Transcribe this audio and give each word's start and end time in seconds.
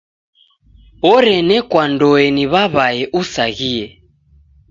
Orenekwandoe 1.11 2.23
ni 2.35 2.45
w'aw'ae 2.51 3.01
usaghie. 3.19 3.85